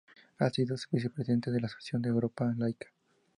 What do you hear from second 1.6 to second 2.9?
la asociación Europa Laica.